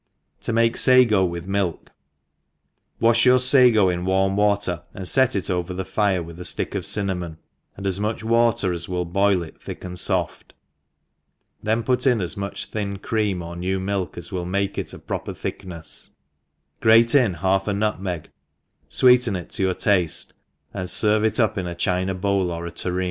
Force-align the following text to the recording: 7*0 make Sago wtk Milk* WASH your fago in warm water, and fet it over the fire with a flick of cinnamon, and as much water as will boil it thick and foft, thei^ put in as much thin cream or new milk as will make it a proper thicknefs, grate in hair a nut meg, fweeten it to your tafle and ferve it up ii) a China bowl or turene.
7*0 0.41 0.53
make 0.55 0.77
Sago 0.77 1.27
wtk 1.29 1.45
Milk* 1.45 1.91
WASH 2.99 3.23
your 3.27 3.37
fago 3.37 3.93
in 3.93 4.03
warm 4.03 4.35
water, 4.35 4.81
and 4.95 5.07
fet 5.07 5.35
it 5.35 5.47
over 5.51 5.75
the 5.75 5.85
fire 5.85 6.23
with 6.23 6.39
a 6.39 6.43
flick 6.43 6.73
of 6.73 6.87
cinnamon, 6.87 7.37
and 7.77 7.85
as 7.85 7.99
much 7.99 8.23
water 8.23 8.73
as 8.73 8.89
will 8.89 9.05
boil 9.05 9.43
it 9.43 9.61
thick 9.61 9.83
and 9.85 9.97
foft, 9.97 10.53
thei^ 11.63 11.85
put 11.85 12.07
in 12.07 12.19
as 12.19 12.35
much 12.35 12.65
thin 12.65 12.97
cream 12.97 13.43
or 13.43 13.55
new 13.55 13.79
milk 13.79 14.17
as 14.17 14.31
will 14.31 14.43
make 14.43 14.75
it 14.79 14.91
a 14.91 14.97
proper 14.97 15.35
thicknefs, 15.35 16.09
grate 16.79 17.13
in 17.13 17.35
hair 17.35 17.61
a 17.67 17.71
nut 17.71 18.01
meg, 18.01 18.31
fweeten 18.89 19.39
it 19.39 19.51
to 19.51 19.61
your 19.61 19.75
tafle 19.75 20.31
and 20.73 20.89
ferve 20.89 21.23
it 21.25 21.39
up 21.39 21.55
ii) 21.59 21.65
a 21.67 21.75
China 21.75 22.15
bowl 22.15 22.49
or 22.49 22.63
turene. 22.71 22.99